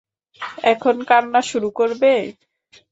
[0.71, 2.13] এখন কান্না শুরু করবে।